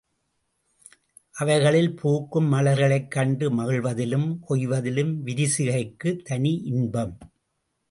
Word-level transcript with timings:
அவைகளில் 1.31 1.95
பூக்கும் 1.95 2.53
மலர்களைக் 2.53 3.11
கண்டு 3.11 3.51
மகிழ்வதிலும் 3.51 4.39
கொய்வதிலும் 4.49 5.13
விரிசிகைக்குத் 5.25 6.21
தனி 6.21 6.53
இன்பம். 6.65 7.17